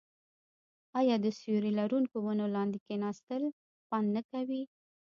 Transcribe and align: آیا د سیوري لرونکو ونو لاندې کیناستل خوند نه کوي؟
آیا 0.99 1.15
د 1.23 1.27
سیوري 1.39 1.71
لرونکو 1.79 2.17
ونو 2.25 2.45
لاندې 2.55 2.77
کیناستل 2.87 3.43
خوند 3.85 4.07
نه 4.15 4.21
کوي؟ 4.31 4.63